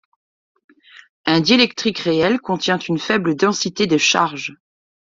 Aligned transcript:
Un 1.27 1.41
diélectrique 1.41 1.99
réel 1.99 2.39
contient 2.39 2.79
une 2.79 2.97
faible 2.97 3.35
densité 3.35 3.85
de 3.85 3.99
charges. 3.99 4.55